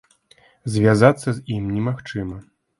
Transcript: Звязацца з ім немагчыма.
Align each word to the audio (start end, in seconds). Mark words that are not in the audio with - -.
Звязацца 0.77 1.29
з 1.37 1.45
ім 1.59 1.71
немагчыма. 1.77 2.45